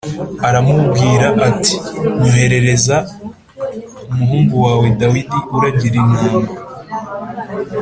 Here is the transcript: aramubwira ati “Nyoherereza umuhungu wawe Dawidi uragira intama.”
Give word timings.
aramubwira 0.47 1.25
ati 1.49 1.75
“Nyoherereza 2.21 2.97
umuhungu 4.11 4.53
wawe 4.65 4.87
Dawidi 4.99 5.37
uragira 5.55 5.95
intama.” 6.03 6.51